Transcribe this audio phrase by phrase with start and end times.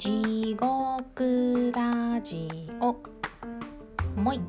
[0.00, 2.48] 地獄ラジ
[2.80, 2.96] オ。
[4.18, 4.40] もい。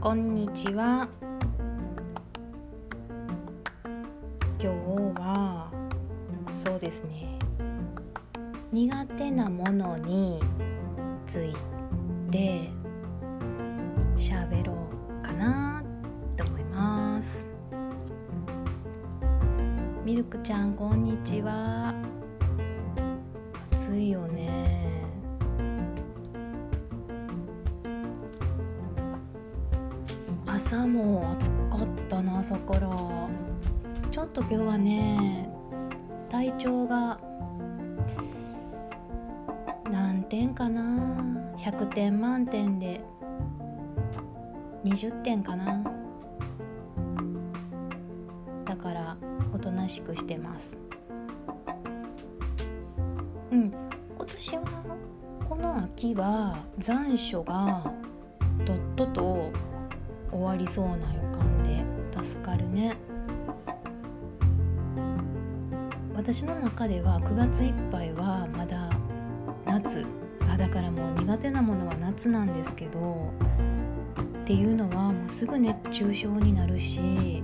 [0.00, 1.08] こんにちは。
[42.72, 43.00] 点で
[44.84, 45.82] 20点かな。
[48.64, 49.16] だから
[49.52, 50.78] おとなしくしてます。
[53.50, 53.72] うん。
[54.16, 54.62] 今年は
[55.48, 57.92] この秋は残暑が
[58.64, 59.50] とっとと
[60.30, 62.96] 終わりそうな予感で助かるね。
[66.14, 68.90] 私の中では9月いっぱいはまだ
[69.66, 70.06] 夏
[70.52, 73.32] あだからもう苦手なものは夏なんですけど
[74.42, 77.42] っていうのはもうすぐ熱中症になるし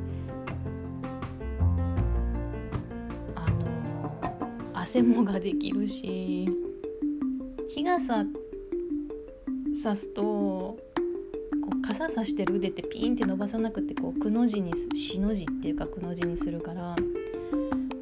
[3.34, 6.50] あの汗もができるし
[7.70, 8.26] 日傘
[9.82, 10.78] さすとこ
[11.78, 16.94] う傘さしてる腕ってピンって伸ばさなくてこうくの字にしの字っていうかくの字にするから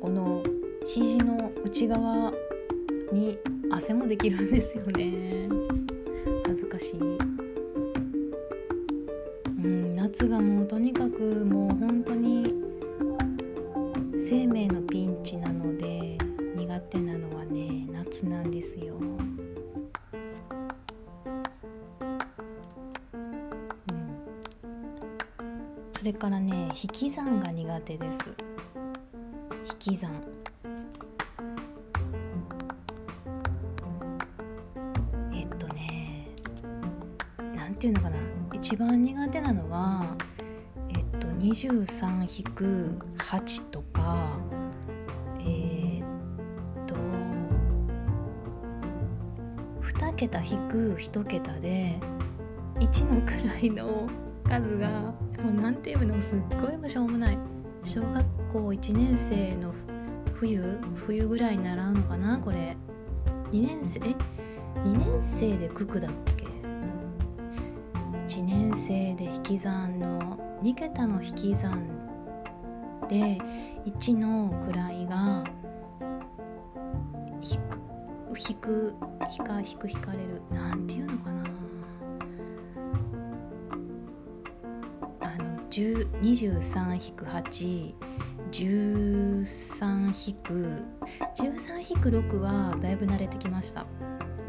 [0.00, 0.42] この
[0.84, 2.32] 肘の内側
[3.12, 3.38] に
[3.70, 5.48] 汗もできるんですよね。
[6.46, 7.00] 恥ずかしい。
[7.00, 7.04] う
[9.68, 12.54] ん夏がもうとにかくもう本当に
[14.18, 16.16] 生命のピンチなので
[16.56, 19.18] 苦手なのはね夏なんですよ、うん、
[25.90, 28.20] それからね引き算が苦手です。
[29.72, 30.35] 引き算。
[37.78, 38.16] ていうのかな？
[38.52, 40.14] 一番苦手なのは
[40.88, 44.38] えっと23-8とか
[45.40, 46.04] えー、っ
[46.86, 46.94] と
[49.82, 51.98] 2桁引く1桁で
[52.80, 53.20] 1の
[53.60, 54.08] 位の
[54.48, 54.88] 数が
[55.42, 57.38] もうなんていうのすっごいもしょうもない。
[57.84, 59.72] 小学校1年生の
[60.34, 62.76] 冬冬ぐらいに習うのかなこれ。
[63.52, 64.14] 2年生え
[64.84, 66.45] ？2年生で九九だっけ？
[68.36, 71.88] 1年生で引き算の2桁の引き算
[73.08, 73.38] で
[73.86, 75.42] 1の位が
[77.40, 77.80] 引く
[78.38, 78.94] 引く
[79.38, 80.42] 引か引く引かれる。
[80.50, 81.44] なんていうのかな。
[85.20, 87.94] あの23-8
[88.50, 90.84] 13引く
[91.36, 93.86] 13引く6はだいぶ慣れてきました。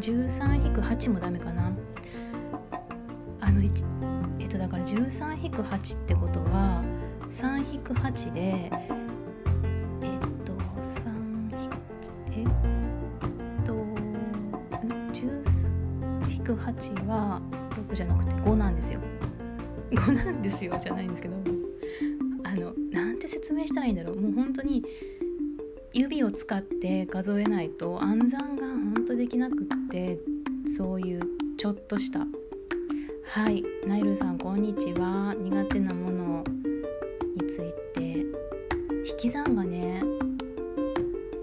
[0.01, 1.71] 13引く8もダメかな。
[3.47, 6.83] あのえっとだから13引く8ってことは
[7.31, 8.71] 3引く8でえっ
[10.43, 11.09] と3
[11.63, 11.77] 引く
[12.33, 12.47] えっ
[13.65, 13.73] と
[15.13, 17.41] 10引く8は
[17.89, 18.99] 6じゃなくて5なんですよ。
[19.91, 21.35] 5なんですよじゃないんですけど
[22.43, 24.19] あのなんて説明したらいいんだろう。
[24.19, 24.83] もう本当に
[25.93, 30.19] 指を使って数えないと暗算が本当できなくって
[30.67, 31.21] そういう
[31.55, 32.27] ちょっとした
[33.29, 33.63] はい。
[33.85, 35.35] ナイルさんこんにちは。
[35.37, 36.43] 苦手なもの
[37.35, 38.25] について。
[39.09, 40.01] 引き算がね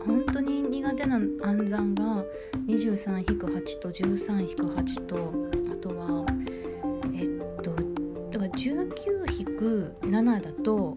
[0.04, 2.24] 本当に苦手な暗算が
[2.66, 5.32] 23-8と13-8と
[5.72, 6.26] あとは
[7.14, 7.28] えっ
[7.62, 7.74] と
[8.30, 10.96] だから19-7だと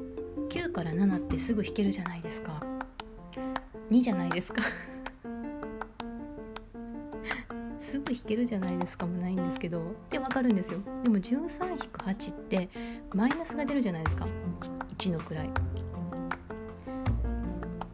[0.50, 2.64] 9から7ってすぐ弾けるじゃないですか。
[3.92, 4.62] 2じゃないですか。
[7.88, 9.80] すぐ弾けるじゃないですかもないんですけど。
[9.80, 10.80] ってわかるんですよ。
[11.04, 12.70] でも13-8って
[13.14, 14.28] マイナスが出るじゃないですか。
[14.98, 15.50] 1の位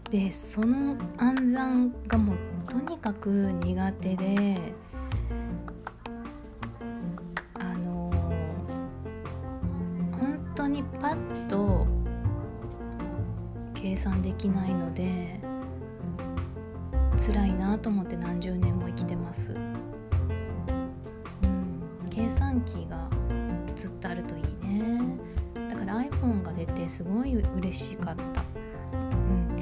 [0.10, 2.38] でその暗算がもう
[2.68, 4.74] とにかく苦手で
[7.60, 8.12] あの
[10.20, 11.86] 本当にパッと
[13.76, 15.40] 計算できないので
[17.16, 19.56] 辛いなと思って何十年も生きてます、
[22.14, 23.10] 計算機が
[23.76, 25.02] ずっとあるといいね。
[25.70, 28.44] だから iPhone が出てすごい嬉しかった、
[28.94, 29.56] うん、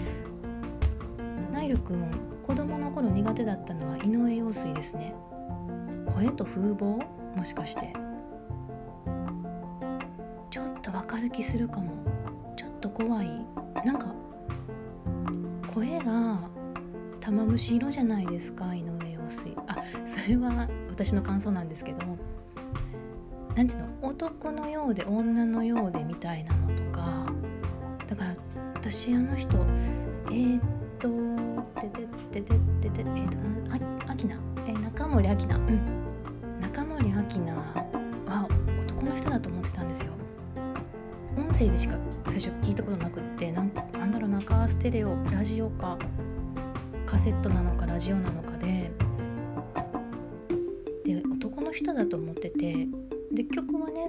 [1.53, 2.11] ナイルくん
[2.43, 5.15] 子供の頃苦手だったのは井上陽水ですね。
[6.05, 7.01] 声と風貌？
[7.37, 7.93] もしかして。
[10.49, 11.93] ちょっとわかる気するかも。
[12.57, 13.45] ちょっと怖い。
[13.85, 14.13] なんか
[15.73, 16.39] 声が
[17.21, 19.55] 玉虫色じゃないですか井上陽水。
[19.67, 22.10] あそれは私の感想なんですけど
[23.55, 23.87] 何ていうの？
[24.09, 27.25] 男のようで女のようでみたいなのとか。
[28.07, 28.35] だから
[28.75, 29.57] 私あの人
[30.27, 30.61] えー、っ
[30.99, 31.09] と
[31.81, 32.57] てててて
[32.89, 34.35] ててえー、っとあきな、
[34.67, 35.79] えー、中森明菜うん。
[36.59, 38.47] 中森明菜は
[38.83, 40.11] 男の人だと思ってたんですよ。
[41.37, 41.95] 音声でしか
[42.27, 45.97] 最初聞いたことなくってなんなんだろうなカーステレオラジオか
[47.05, 48.91] カセットなのかラジオなのかで。
[51.05, 52.87] で男の人だと思ってて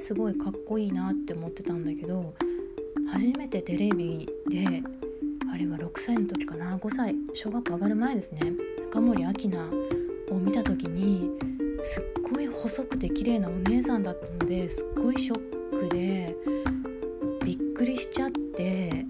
[0.03, 2.35] すごいかっこいいなって思ってたんだけど
[3.09, 4.83] 初めてテレビで
[5.49, 8.53] あれは6歳の時かな5歳小学校上がる前ですね
[8.91, 9.59] 中森明菜
[10.33, 11.31] を見た時に
[11.85, 16.35] すっごい細くて綺麗なお姉さんだったのですっごいショックで
[17.45, 19.07] びっくりしちゃって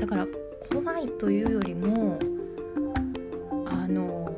[0.00, 0.26] だから
[0.72, 2.18] 怖いというよりも
[3.66, 4.34] あの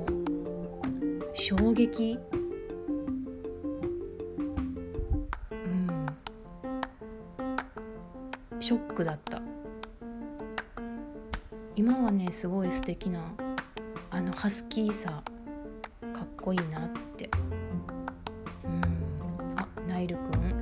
[1.35, 2.19] 衝撃
[8.65, 9.43] ショックだった。
[11.77, 13.21] 今はねすごい素敵な
[14.11, 15.23] あのハスキーさ
[16.15, 17.29] かっこいいなって。
[18.65, 19.55] うん。
[19.61, 20.55] あナイルくん。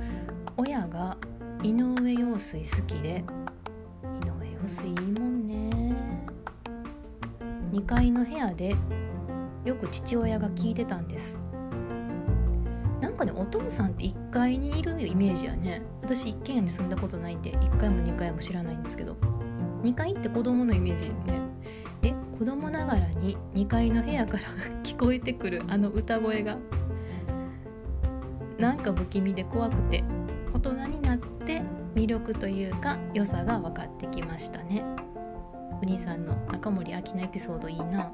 [0.57, 1.15] 親が
[1.63, 3.23] 井上陽水好きで。
[4.21, 5.95] 井上陽水いいもんね。
[7.71, 8.75] 2階の部屋で
[9.63, 11.39] よく父親が聞いてたんです。
[12.99, 15.92] なんかねお父さんって1階にいるイメージやね。
[16.03, 19.15] 私一軒家に住んだことないんで1階も2階も知らないんですけど。
[19.83, 21.39] 2階って子供のイメージよね。
[22.01, 24.39] で子供ながらに2階の部屋から
[24.83, 26.57] 聞こえてくるあの歌声が。
[28.59, 30.03] なんか不気味で怖くて
[30.53, 31.61] 大人になって
[31.95, 34.83] 魅力というか良さが分かってきましたね。
[35.81, 38.01] お兄さんの中森明菜エピソードいいな。
[38.03, 38.13] あ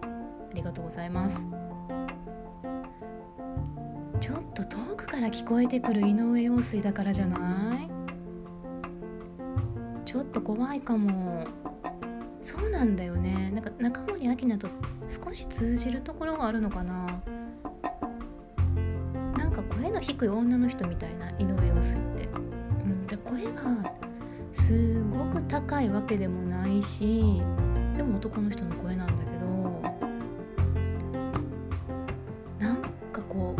[0.55, 1.45] りがとうございます。
[4.19, 7.37] ちょっと遠くから聞こえてくる井上陽水だからじゃな
[7.68, 7.68] い？
[10.09, 11.45] ちょっと怖いかも。
[12.41, 13.51] そうなんだよね。
[13.53, 14.67] なんか中森明菜と
[15.07, 17.21] 少し通じるところがあるのかな。
[19.37, 23.93] なんか声の低い女の人みたいな井上陽水って、うん、で声が
[24.51, 27.39] すごく高いわけでもないし
[27.95, 29.47] でも男の人の声なんだけど
[32.57, 33.55] なんかこ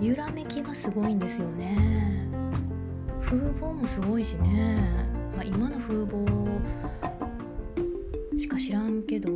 [0.00, 2.16] う揺らめきがすごいんですよね。
[3.20, 5.06] 風貌もすごいしね、
[5.38, 6.60] まあ、今の風貌
[8.36, 9.30] しか知らんけど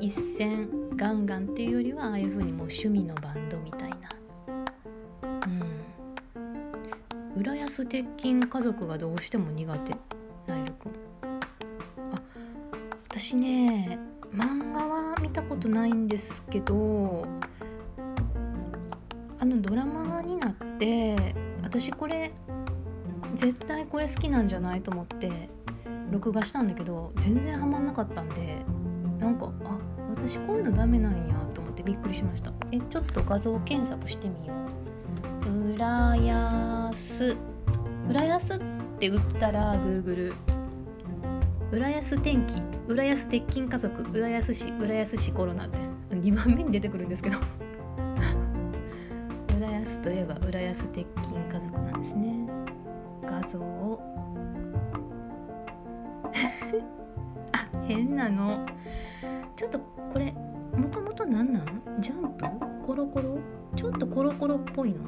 [0.00, 3.96] 一線ガンガンっていうよりはああいう風にもう趣味のバンドみたいな。
[5.22, 5.48] う
[7.36, 7.40] ん。
[7.40, 9.96] 浦安鉄筋家族がどうしても苦手。
[10.48, 10.92] ナイルくん
[12.12, 12.22] あ
[13.10, 13.98] 私ね
[14.34, 17.26] 漫画は見たことないんですけど
[19.38, 22.32] あのドラマになって私これ
[23.34, 25.50] 絶対これ好きなんじゃないと思って
[26.10, 28.56] 録画したんだけど全然ハマんなかったんで
[29.18, 29.52] なんか
[30.18, 32.52] 私こういうのダメなんやと思ってびっくりしました。
[32.72, 34.54] えちょっと画像検索してみよ
[35.46, 35.74] う。
[35.74, 37.36] 浦安。
[38.08, 38.58] 浦安っ
[38.98, 40.34] て打ったら Google
[41.70, 42.60] 浦安天気。
[42.88, 44.02] 浦安鉄筋家族。
[44.10, 44.72] 浦安市。
[44.72, 45.66] 浦安市コロナ。
[45.66, 45.78] って
[46.10, 47.36] 2番目に出てくるんですけど。
[49.56, 52.48] 浦安といえば浦安鉄筋家族なんですね。
[53.22, 54.00] 画像を。
[57.52, 58.66] あ変なの。
[59.58, 59.80] ちょっと
[60.12, 60.32] これ
[60.76, 62.44] もともと何なんジャンプ？
[62.86, 63.40] コロコロ？
[63.74, 65.00] ちょっとコロコロっぽいの？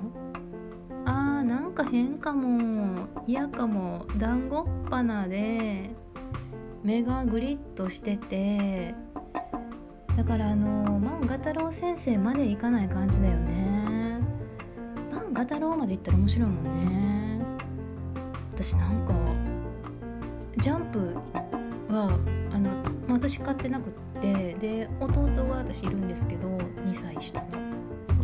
[1.04, 3.06] あーなんか変かも。
[3.28, 4.06] 嫌かも。
[4.18, 5.90] 団子っ鼻で
[6.82, 8.96] 目がグリッとしてて。
[10.16, 14.18] だからあの万画太郎先生までいかない感じだよね。
[15.12, 17.46] 万画太郎までいったら面白いもんね。
[18.54, 19.14] 私なんか
[20.56, 21.14] ジャンプ
[21.88, 22.18] は
[22.52, 22.70] あの
[23.06, 24.09] まあ私買ってなくって。
[24.20, 27.70] で弟が私いるんですけど2歳下の。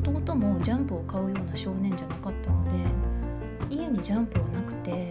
[0.04, 5.10] 弟もジャンプを買うような少年じゃなかったので家にジャンプはなくて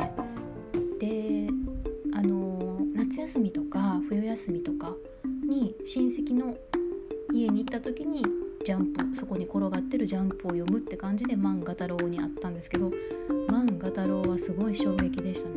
[0.99, 1.47] で
[2.13, 4.93] あの夏休みとか冬休みとか
[5.47, 6.55] に親戚の
[7.33, 8.23] 家に行った時に
[8.63, 12.91] ジャンプそこに転がってるジャンプを読むって感じで漫画太郎にあったんですけど
[13.49, 15.55] 漫画太郎はすごい衝撃でしたね。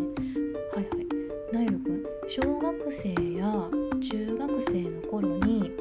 [0.74, 1.06] はいはい。
[1.52, 3.08] ナイルくん小学生
[3.38, 3.70] や
[4.02, 5.72] 中学生の頃に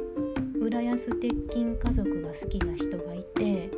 [0.62, 3.70] 浦安鉄筋家族が好きな人がいて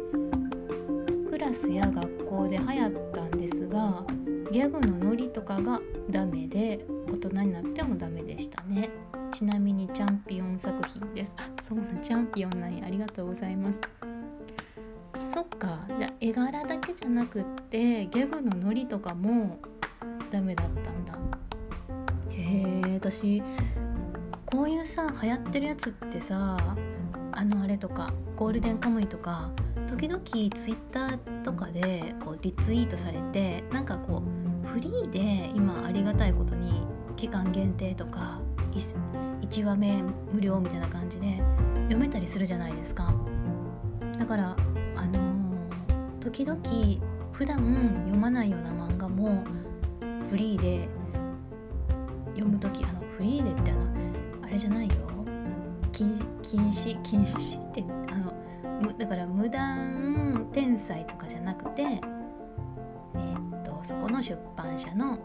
[1.27, 4.05] クラスや学校で流行ったんですが
[4.51, 8.89] ギャグのノリとかがダメで大人になってもダメでしたね。
[9.31, 11.33] ちなみにチャンピオン作品です。
[11.37, 12.85] あそうなチャンピオンなんや。
[12.85, 13.79] ありがとうございます。
[15.27, 15.87] そっか。
[15.99, 19.57] じゃ絵柄だけじゃなくってギャグのノリとかも
[20.29, 21.38] ダメだったんだ。
[22.99, 23.41] 私
[24.45, 26.57] こういうさ流行ってるやつってさ
[27.31, 29.51] あのあれとかゴールデンカムイとか
[29.87, 34.21] 時々ツイッターとかでこうリツイートされてなんかこ
[34.65, 38.41] うフリーで今ありがたいことに期間限定とか
[38.73, 40.03] 1話目
[40.33, 41.41] 無料みたいな感じで
[41.83, 43.13] 読めたりするじゃないですか。
[44.19, 44.57] だから
[44.97, 46.59] あのー、時々
[47.31, 47.57] 普段
[48.07, 49.41] 読まないような漫画も
[50.29, 50.98] フリーで
[52.39, 53.81] 読む時あのフリーでってあの
[54.43, 54.95] あれじゃないよ。
[55.91, 56.15] 禁
[56.69, 58.33] 止禁止ってあの
[58.97, 65.19] だから無断転載とかじゃなくてえー、っとそこの出版社の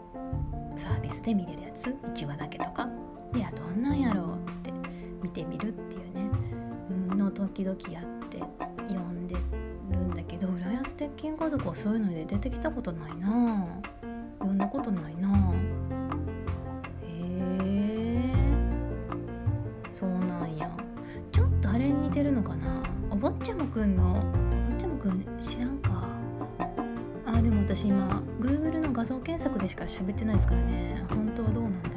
[0.75, 2.89] サービスで見れるやつ1話だけとか。
[3.35, 4.71] いやどんなんやろうって
[5.21, 6.29] 見てみるっていうね、
[6.89, 8.39] うん、の時々やって
[8.87, 9.35] 読んで
[9.91, 13.67] るんだけど浦安鉄筋家族はそういうので出てきたことないな
[14.39, 15.53] 読んだことないな
[29.05, 31.05] Google の画像検索でしか喋ってないですからね。
[31.09, 31.94] 本当はどうなんだ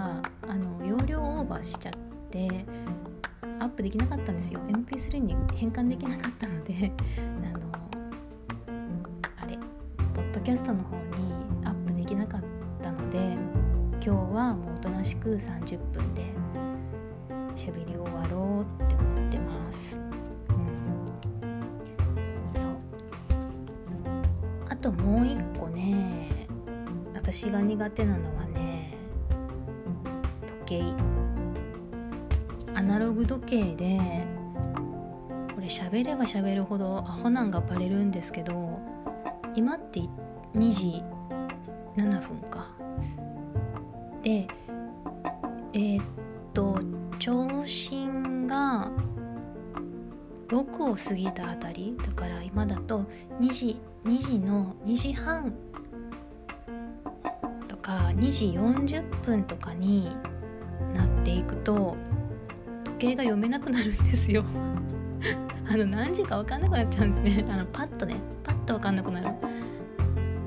[0.00, 1.94] があの容量オーバーしちゃっ
[2.30, 2.48] て
[3.58, 4.60] アップできなかったんですよ。
[4.60, 6.90] MP3 に変換できなかったので
[7.44, 7.60] あの
[9.42, 9.58] あれ
[10.14, 11.04] ポッドキャストの方に
[11.66, 12.40] アップできなかっ
[12.82, 13.36] たので
[13.94, 16.22] 今日はもうおとなしく30分で
[17.54, 20.00] 喋り終わろうって思ってます、
[20.48, 20.52] う
[22.58, 22.70] ん、そう。
[24.70, 26.48] あともう一個ね
[27.14, 28.49] 私が苦手なのは
[30.70, 30.82] 計。
[32.74, 33.98] アナログ時計で
[35.54, 38.78] これ喋れば喋るほどアホなんがバレるんですけど
[39.54, 40.00] 今って
[40.54, 41.02] 2時
[41.96, 42.70] 7分か。
[44.22, 44.46] で
[45.72, 46.04] えー、っ
[46.54, 46.78] と
[47.18, 48.90] 長針が
[50.48, 53.04] 6を過ぎたあたりだから今だと
[53.40, 55.52] 2時2時の2時半
[57.68, 60.16] とか2時40分とかに
[61.20, 61.96] っていくと
[62.84, 64.44] 時計が読めなくなるんですよ。
[65.68, 67.46] あの何時か分かんなくなっちゃうんですね。
[67.52, 69.26] あのパッとねパッと分かんなくなる。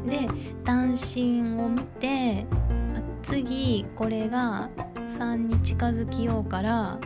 [0.06, 0.27] で
[0.65, 2.46] 単身を見て
[3.22, 4.70] 次これが
[5.18, 7.00] 3に近づきようから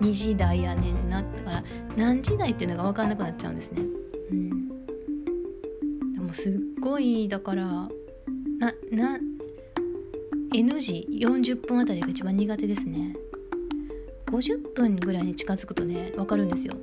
[0.00, 1.64] 2時台やねんなだから
[1.96, 3.82] 何時台っていうのが分かんなくなっちゃうんですね。
[4.30, 4.68] うん、
[6.12, 7.88] でもすっごいだからな
[8.90, 9.18] な
[10.54, 13.14] N 時40分あたりが一番苦手ですね。
[14.26, 16.74] 50分ぐらいに近づくとね分かるんですよ。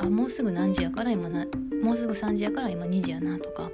[0.00, 1.46] あもうすぐ何時やから今な
[1.82, 3.70] もうすぐ3時やから今2時やなとか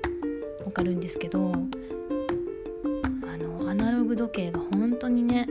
[0.64, 5.49] 分かるんですけどあのアナログ時計が本当にね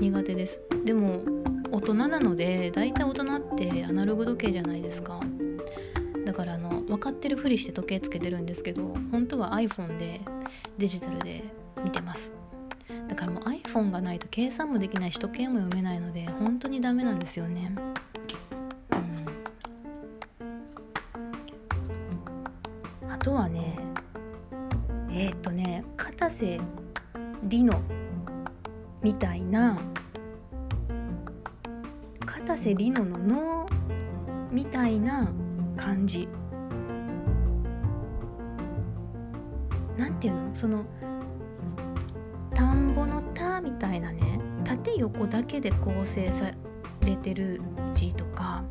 [0.00, 1.22] 苦手ですでも
[1.70, 5.20] 大人なので大体大人ってアナログ時計じゃないですか
[6.24, 10.20] だからあの分かってるふりして時計つけてるんですけど本当は iPhone で
[10.78, 11.42] デジタルで
[11.82, 12.32] 見てます
[13.12, 17.70] だからもう iPhone がないと計算もできないし時計も読めないので本当にダメなんですよね。
[23.02, 23.76] うん、あとはね
[25.10, 26.58] えー、っとね片瀬
[27.50, 27.78] 里乃
[29.02, 29.78] みたいな
[32.24, 33.66] 片瀬里乃の脳
[34.50, 35.28] みたいな
[35.76, 36.26] 感じ。
[39.98, 40.54] なんていうの？
[40.54, 40.86] その
[45.02, 46.52] 横だけで構成さ
[47.04, 47.60] れてる
[47.92, 48.62] 字とか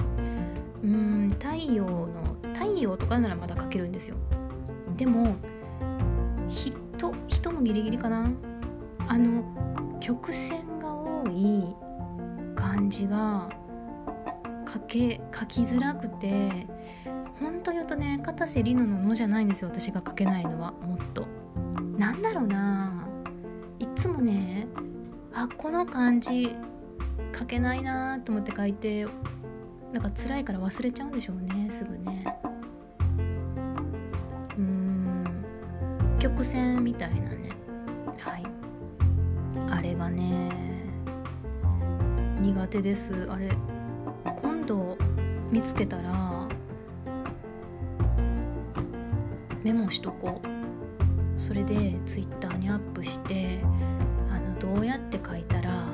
[0.82, 4.16] うん太陽の太陽とかならまだ書けるんですよ。
[4.98, 5.36] でも
[6.48, 6.78] 人
[7.28, 8.30] 人もギリギリかな。
[9.08, 9.44] あの
[10.00, 11.66] 曲線が多い
[12.56, 13.50] 感じが
[14.72, 16.66] 書け書きづらくて
[17.42, 19.70] 本当言うとね片瀬里乃の「の」じゃないんですよ。
[19.70, 21.28] 私が書けないのはもっと。
[21.98, 23.06] なんだろうな。
[23.80, 24.68] いつもね
[25.34, 26.56] あこの漢字
[27.38, 29.06] 書けないなと思って書いて
[29.94, 32.26] なんか辛いから忘れちゃうんでしょうねすぐね。
[34.58, 35.24] うん
[36.20, 37.50] 曲線みたいなね。
[38.18, 38.44] はい。
[39.70, 40.50] あれがね
[42.42, 43.28] 苦手です。
[43.30, 43.50] あれ
[44.42, 44.98] 今度
[45.50, 46.48] 見つけたら
[49.64, 50.48] メモしとこう。
[51.42, 53.64] それでツイッターにアップして
[54.62, 55.88] どうやって書いたら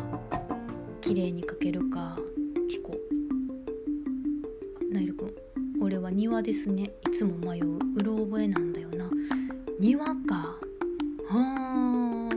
[0.99, 2.19] 綺麗に書けるか
[2.69, 2.97] 聞こ
[4.91, 4.93] う。
[4.93, 5.33] ナイルくん
[5.81, 6.91] 俺は庭ですね。
[7.09, 7.77] いつも迷う。
[7.95, 9.09] うろ覚えなんだよな。
[9.79, 10.57] 庭か。
[11.29, 12.29] は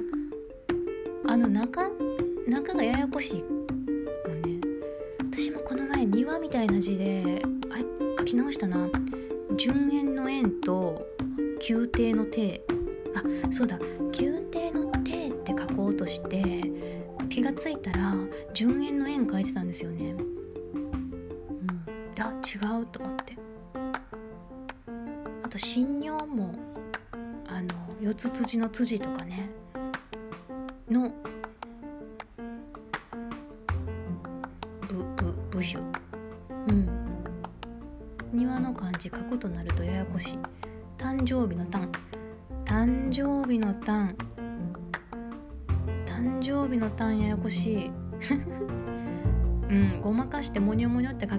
[1.26, 1.90] ああの中
[2.46, 3.48] 中がややこしいわ
[4.46, 4.60] ね。
[5.32, 7.84] 私もこの前庭みたいな字であれ？
[8.16, 8.88] 書き直したな。
[9.56, 11.04] 順延の円と
[11.68, 12.62] 宮廷の帝
[13.16, 13.80] あそうだ。
[14.16, 14.69] 宮廷
[16.00, 16.62] として
[17.28, 18.14] 気がついたら
[18.54, 20.12] 順円の円描いてたんですよね。
[20.12, 21.84] うん。
[22.14, 23.36] だ違うと思って。
[25.42, 26.54] あと信尿も
[27.46, 27.68] あの
[28.00, 29.50] 四つ辻の辻とかね。
[30.88, 31.12] の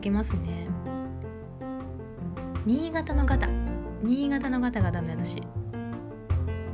[0.01, 0.67] ニョモニョって書きますね。
[2.65, 3.47] 新潟の方。
[4.03, 5.41] 新潟の方がダメ私。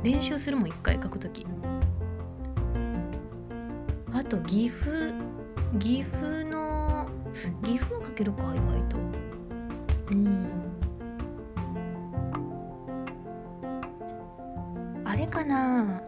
[0.02, 1.46] 練習するもん一回書くとき。
[4.12, 5.14] あと岐阜
[5.78, 7.08] 岐阜の
[7.62, 8.96] 岐阜を書けるか意外と。
[10.10, 10.48] うん。
[15.04, 16.00] あれかな。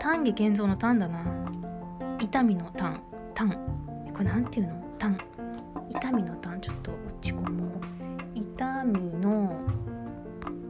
[0.00, 1.22] 丹下健三の丹だな。
[2.18, 3.02] 痛みの丹。
[3.34, 3.50] 丹。
[4.14, 4.74] これなんていうの？
[4.98, 5.18] 丹。
[5.90, 7.70] 痛みの丹ちょっと打ち込もう。
[8.34, 9.60] 痛みの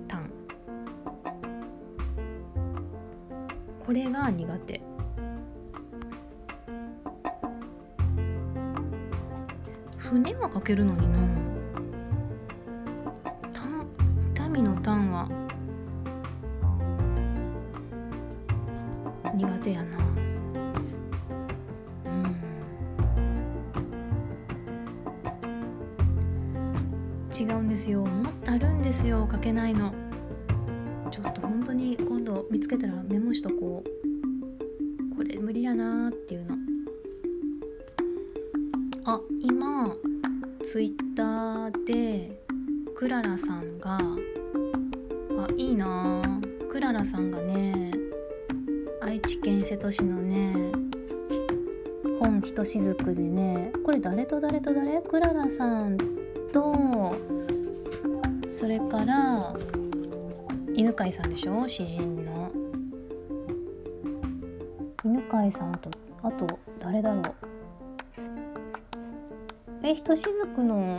[0.08, 0.30] 丹
[3.78, 4.80] これが苦手。
[9.98, 11.49] 船はかけるのにな。
[29.70, 29.92] いの。
[31.10, 35.16] ちょっと本当に今度見つけたらメモしとこう。
[35.16, 36.56] これ無理やなっていうの。
[39.04, 39.94] あ今
[40.62, 42.42] ツイッターで
[42.94, 43.98] クララさんが。
[43.98, 46.22] あいいな
[46.70, 47.92] クララさんがね
[49.00, 50.54] 愛知県瀬戸市のね
[52.18, 53.72] 本ひとしずくでね。
[53.84, 55.00] これ誰と誰と誰？
[55.00, 55.96] クララさん
[56.52, 57.16] と
[58.60, 59.54] それから
[60.74, 61.66] 犬飼さんでしょ？
[61.66, 62.52] 詩人の。
[65.02, 65.90] 犬飼さんと
[66.22, 66.46] あと
[66.78, 67.34] 誰だろう？
[69.82, 70.98] えひとしずくの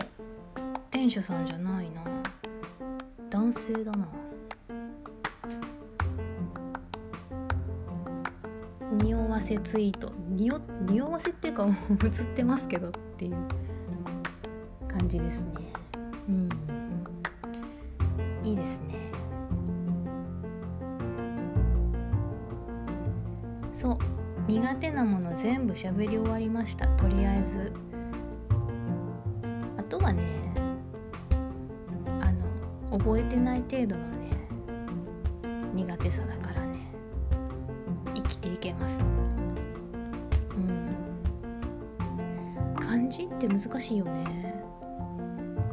[0.89, 2.01] 店主さんじゃないな。
[3.29, 4.07] 男性だな。
[9.03, 10.11] 匂わせツイート。
[10.29, 13.35] 匂匂わせっていうかもう 映ってますけどっていう
[14.87, 15.49] 感じですね。
[16.27, 16.49] うん。
[18.43, 18.95] いいですね。
[23.73, 23.97] そう
[24.47, 26.87] 苦手なもの全部喋り終わりました。
[26.89, 27.71] とりあえず。
[29.77, 30.23] あとはね
[32.21, 32.31] あ
[32.91, 34.29] の覚えてない程度のね
[35.73, 36.79] 苦手さだからね。
[38.15, 38.99] 生きていけます。
[40.55, 40.89] うん。
[42.79, 44.55] 漢字って難しいよね。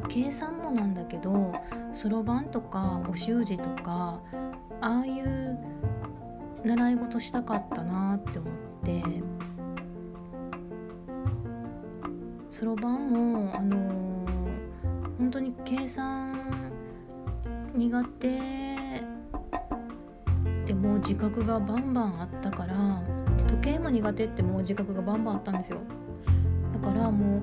[0.08, 1.52] 計算もなんだけど
[1.98, 4.20] そろばんとかお習字とか
[4.80, 5.58] ああいう
[6.64, 8.52] 習い事したかったなって思っ
[8.84, 9.02] て。
[12.50, 16.72] そろばんもあのー、本当に計算
[17.74, 18.38] 苦手
[20.66, 23.02] でもう自覚がバンバンあったから
[23.48, 25.78] 時計も苦手ってもう自覚がバンバンあったんですよ。
[26.74, 27.40] だからもう、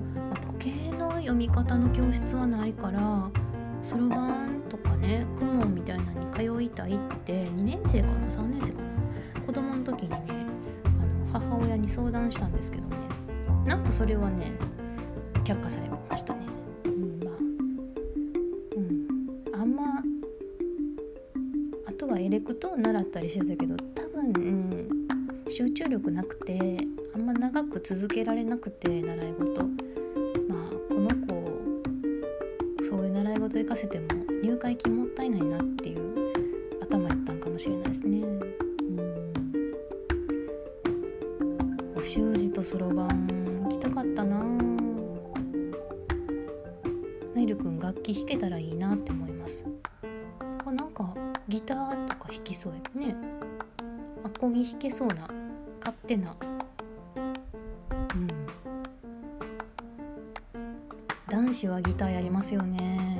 [0.58, 3.30] 時計の読み方の教室はないから
[3.86, 9.40] そろばんとかね公文みたいなのに通いたいって2年生かな3年生かな。
[9.46, 10.16] 子供の時にね
[10.84, 12.96] あの母親に相談したんですけどね。
[13.64, 14.50] なんかそれはね
[15.44, 16.40] 却下されましたね。
[16.84, 17.20] うん。
[19.54, 19.84] あん、ま
[21.88, 24.88] あとはエレクトーン習ったりしてたけど多分、うん、
[25.48, 26.78] 集中力なくて
[27.14, 29.62] あんま長く続けられなくて習い事。
[30.48, 30.75] まあ
[33.66, 34.06] かせても
[34.42, 36.32] 入会金もったいないなっていう
[36.82, 38.20] 頭やったんかもしれないですね。
[38.20, 38.22] う
[41.92, 43.26] ん、お習字とそろばん
[43.64, 44.44] 行きたかったな。
[47.34, 49.66] ナイルくん楽器弾けたらいいなって思います。
[50.64, 51.12] あなんか
[51.48, 53.16] ギターとか弾きそうやね。
[54.24, 55.28] アコギ弾けそうな
[55.80, 56.34] 勝手な。
[57.16, 57.20] う
[58.18, 58.28] ん。
[61.28, 63.15] 男子はギターやりますよね。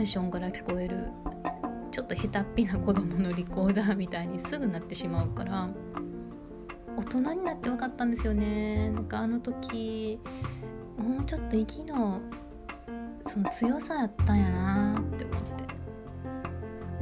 [0.00, 1.08] ンションから聞こえる
[1.90, 5.68] ちょっと下手っぴな子供のリコーダーみたいにすぐなってしまうから
[6.96, 8.90] 大人になって分かったんですよね。
[8.90, 10.20] なんかあの時
[10.98, 12.20] もうちょっと息の
[13.26, 15.64] その強さやったんやなって思って。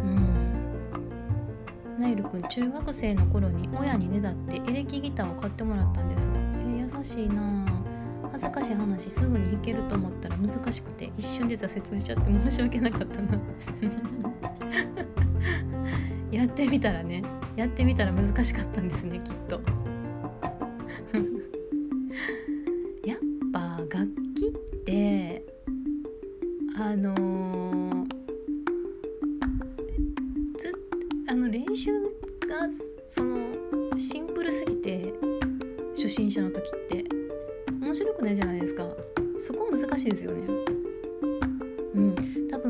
[0.03, 0.39] うん。
[1.99, 7.68] ナイルくん中学生の頃に親にねだってエレキギターを買ってもらったんですが、えー、優しいなあ
[8.33, 13.39] 恥ずかしい話すぐに弾けると思ったら難しくて一瞬で挫折しちゃって申し訳なかったな。
[16.31, 17.23] やってみたらね
[17.57, 19.61] やってみたら難しかったんですねきっと。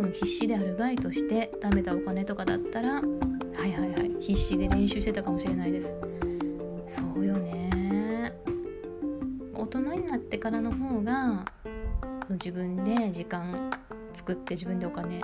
[0.01, 5.95] 分必死でアルバイトして貯めたお金とかだったらはいはいはい必死で練習してたかもしれないです。
[6.87, 8.33] そうよね。
[9.55, 11.45] 大人になってからの方が
[12.31, 13.71] 自分で時間
[14.15, 15.21] 作って自分でお金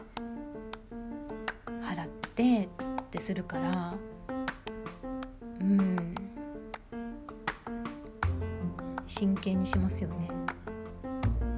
[1.67, 2.69] 払って
[3.03, 3.95] ってするから
[5.61, 6.15] うん。
[9.07, 10.29] 真剣にしますよね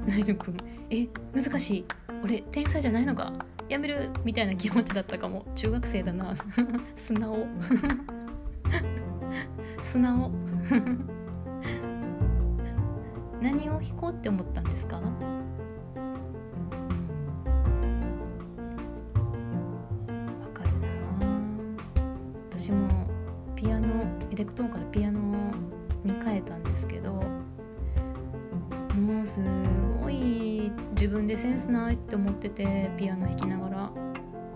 [0.07, 0.57] ナイルくん
[0.91, 1.85] え難しい。
[2.25, 3.33] 俺天才じゃないのか。
[3.69, 5.45] やめるみたいな気持ちだったかも。
[5.55, 6.35] 中学生だな。
[6.95, 7.47] 素直。
[9.83, 10.31] 素直。
[13.41, 14.97] 何を弾こうって思ったんですか？
[14.97, 15.03] わ
[20.55, 20.87] かるな。
[22.51, 22.89] 私も
[23.55, 23.87] ピアノ
[24.33, 25.21] エレクトーンからピアノ
[26.05, 27.23] に変えたんですけども
[29.23, 29.41] うす
[30.01, 30.46] ごい
[30.97, 33.77] 自分でセンスないって思っててピアノ弾きながら。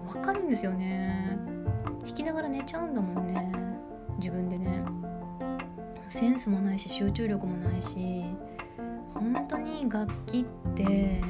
[0.09, 1.39] わかるんですよね。
[2.05, 3.53] 弾きながら寝ちゃうんだもんね。
[4.19, 4.83] 自分でね。
[6.09, 8.25] センスもないし集中力もないし
[9.15, 11.21] 本当に楽器って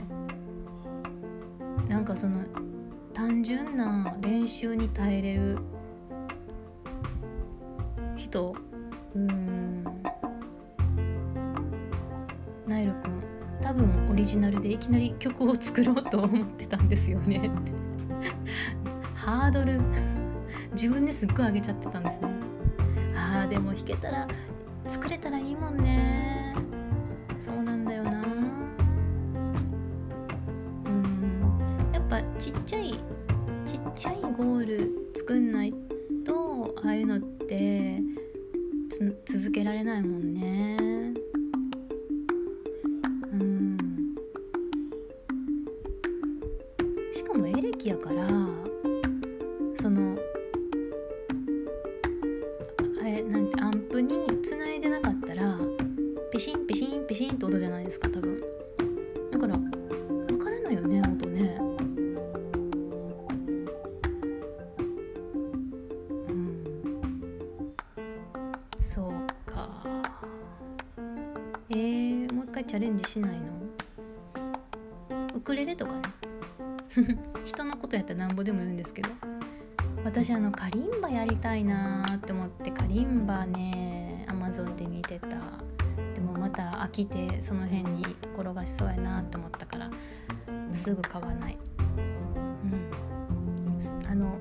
[1.87, 2.46] なんかその
[3.12, 5.59] 単純な練習に耐えれる
[8.16, 8.55] 人。
[9.14, 9.70] うん。
[14.21, 17.51] リジナルでいきなり曲を作ろうと思ってたんですよね。
[19.15, 19.81] ハードル。
[20.73, 22.29] 自分ですっごい上げちゃってたんですね。
[23.17, 24.29] あーでも弾けたら
[24.87, 26.55] 作れたらいいもんね。
[27.39, 28.23] そうなんだよな。
[30.85, 31.91] うん。
[31.95, 32.91] やっぱちっちゃい
[33.65, 35.73] ちっちゃいゴール作んない
[36.27, 38.03] とああいうのって
[39.25, 40.77] 続けられないもんね。
[47.81, 48.39] きやから。
[86.90, 88.03] 飽きてその辺に
[88.35, 89.88] 転がしそうやなって思ったから
[90.72, 91.57] すぐ買わない。
[92.64, 93.79] うん。
[94.11, 94.37] あの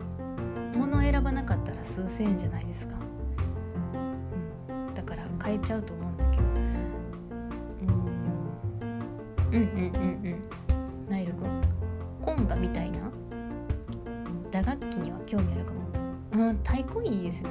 [0.75, 2.95] 物選ばなかったら数千円じゃないですか、
[4.69, 6.43] うん、だから買えちゃうと思うんだけど。
[9.53, 9.59] うん。
[9.59, 10.41] うんうんうんうん。
[11.07, 11.61] ナイルくん
[12.23, 12.99] コンガみたいな？
[14.49, 15.79] 打楽器には興味あるかも。
[16.33, 17.49] うん太鼓いいですね。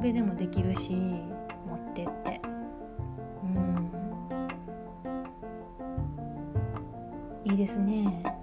[0.00, 2.40] 辺でもできるし持ってって。
[3.44, 3.90] うん。
[7.44, 8.39] いいですね。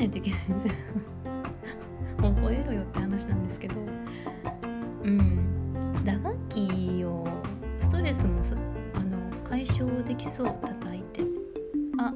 [0.00, 0.66] ないといけないんです。
[0.66, 0.72] よ
[2.16, 3.74] 覚えろよって話なんですけど。
[5.04, 6.02] うん。
[6.04, 7.28] 打楽器を
[7.78, 8.40] ストレスも
[8.94, 10.58] あの解消できそう。
[10.62, 11.22] 叩いて。
[11.98, 12.14] あ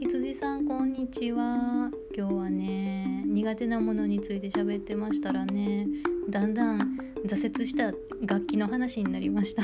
[0.00, 1.90] 羊さんこんにちは。
[2.16, 5.86] 今日はね苦手なものについて喋ってましたらね
[6.30, 6.78] だんだん
[7.26, 9.62] 挫折した楽器の話になりました。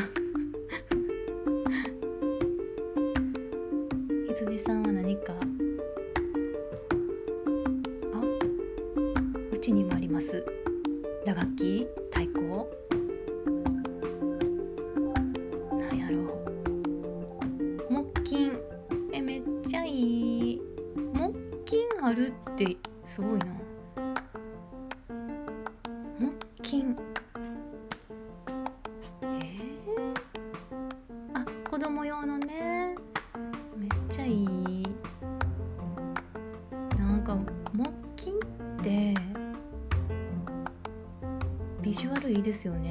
[41.93, 42.89] ビジュアルいいですよね。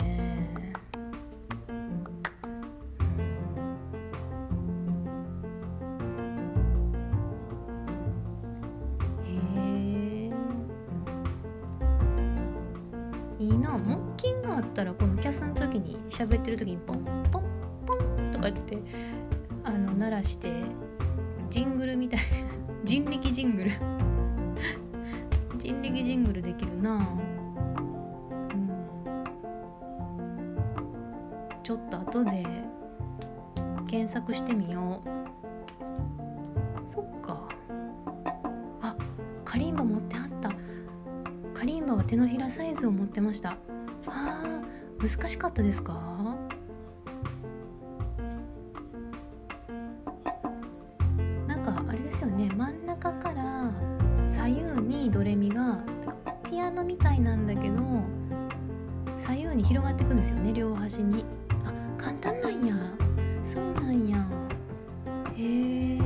[13.40, 13.72] いいな。
[14.18, 17.24] 木琴があったらこのキャスの時に喋ってる時にポンポン
[17.88, 18.78] ポンとか言って
[19.64, 20.62] あの鳴らして
[52.22, 52.50] ですよね。
[52.56, 53.72] 真ん中から
[54.30, 55.84] 左右にドレミが
[56.50, 57.82] ピアノみたいなんだけど
[59.18, 61.26] 左右に広がっていくんですよね両端に。
[61.66, 62.76] あ簡単なんや。
[63.44, 64.24] そうなんや。
[65.36, 66.00] へえ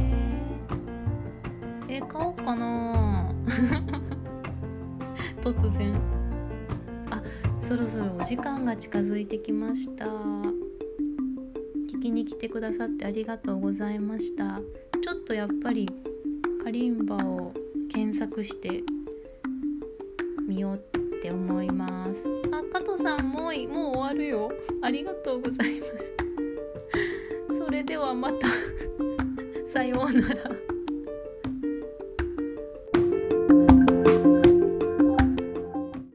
[1.89, 3.33] え買おうかな。
[5.41, 5.93] 突然。
[7.11, 7.21] あ
[7.59, 10.05] そろそろお時間が近づいてきました。
[10.05, 14.61] 聞きに来てくださってありがとうございました。
[15.25, 15.89] とやっぱり
[16.63, 17.51] カリンバを
[17.91, 18.83] 検索して
[20.47, 22.27] みようって思います。
[22.51, 24.51] あ加藤さんもうもう終わるよ。
[24.83, 26.13] ありがとうございます。
[27.57, 28.47] それではまた。
[29.65, 30.64] さようなら。